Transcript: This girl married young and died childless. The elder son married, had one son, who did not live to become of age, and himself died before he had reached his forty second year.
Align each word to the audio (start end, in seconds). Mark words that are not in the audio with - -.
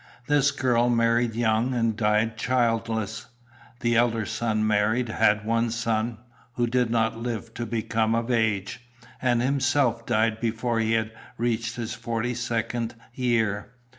This 0.25 0.49
girl 0.49 0.89
married 0.89 1.35
young 1.35 1.75
and 1.75 1.95
died 1.95 2.35
childless. 2.35 3.27
The 3.81 3.95
elder 3.97 4.25
son 4.25 4.65
married, 4.65 5.09
had 5.09 5.45
one 5.45 5.69
son, 5.69 6.17
who 6.53 6.65
did 6.65 6.89
not 6.89 7.19
live 7.19 7.53
to 7.53 7.67
become 7.67 8.15
of 8.15 8.31
age, 8.31 8.81
and 9.21 9.43
himself 9.43 10.07
died 10.07 10.39
before 10.39 10.79
he 10.79 10.93
had 10.93 11.11
reached 11.37 11.75
his 11.75 11.93
forty 11.93 12.33
second 12.33 12.95
year. 13.13 13.73